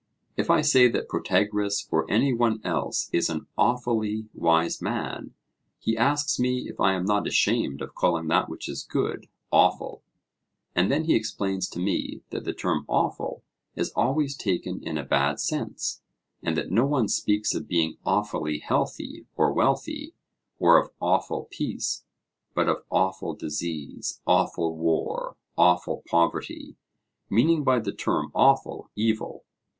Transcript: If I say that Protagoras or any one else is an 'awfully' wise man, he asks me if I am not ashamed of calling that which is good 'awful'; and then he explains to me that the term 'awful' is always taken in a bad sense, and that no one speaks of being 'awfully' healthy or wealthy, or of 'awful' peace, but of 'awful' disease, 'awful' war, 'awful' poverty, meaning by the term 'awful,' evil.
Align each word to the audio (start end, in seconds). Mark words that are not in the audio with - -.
If 0.35 0.49
I 0.49 0.61
say 0.61 0.87
that 0.89 1.07
Protagoras 1.07 1.87
or 1.91 2.09
any 2.09 2.33
one 2.33 2.59
else 2.63 3.07
is 3.13 3.29
an 3.29 3.45
'awfully' 3.55 4.25
wise 4.33 4.81
man, 4.81 5.35
he 5.77 5.95
asks 5.95 6.39
me 6.39 6.67
if 6.67 6.79
I 6.79 6.93
am 6.95 7.05
not 7.05 7.27
ashamed 7.27 7.83
of 7.83 7.93
calling 7.93 8.25
that 8.29 8.49
which 8.49 8.67
is 8.67 8.81
good 8.81 9.27
'awful'; 9.51 10.01
and 10.73 10.91
then 10.91 11.03
he 11.03 11.13
explains 11.13 11.69
to 11.69 11.79
me 11.79 12.23
that 12.31 12.45
the 12.45 12.53
term 12.55 12.83
'awful' 12.87 13.43
is 13.75 13.91
always 13.91 14.35
taken 14.35 14.81
in 14.81 14.97
a 14.97 15.05
bad 15.05 15.39
sense, 15.39 16.01
and 16.41 16.57
that 16.57 16.71
no 16.71 16.87
one 16.87 17.07
speaks 17.07 17.53
of 17.53 17.67
being 17.67 17.97
'awfully' 18.03 18.57
healthy 18.57 19.27
or 19.35 19.53
wealthy, 19.53 20.15
or 20.57 20.79
of 20.83 20.89
'awful' 20.99 21.47
peace, 21.51 22.05
but 22.55 22.67
of 22.67 22.77
'awful' 22.89 23.35
disease, 23.35 24.19
'awful' 24.25 24.75
war, 24.75 25.35
'awful' 25.59 26.01
poverty, 26.07 26.75
meaning 27.29 27.63
by 27.63 27.77
the 27.77 27.93
term 27.93 28.31
'awful,' 28.33 28.89
evil. 28.95 29.45